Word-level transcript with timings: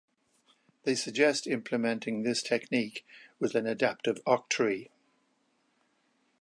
They 0.81 0.95
suggest 0.95 1.45
implementing 1.45 2.23
this 2.23 2.41
technique 2.41 3.05
with 3.39 3.53
an 3.53 3.67
adaptive 3.67 4.15
octree. 4.25 4.89